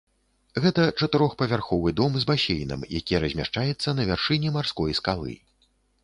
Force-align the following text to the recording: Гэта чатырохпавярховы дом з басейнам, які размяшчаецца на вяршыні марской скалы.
Гэта 0.63 0.83
чатырохпавярховы 0.99 1.91
дом 1.99 2.15
з 2.23 2.25
басейнам, 2.29 2.85
які 2.99 3.19
размяшчаецца 3.25 3.89
на 3.99 4.05
вяршыні 4.13 4.49
марской 4.57 4.97
скалы. 5.01 5.35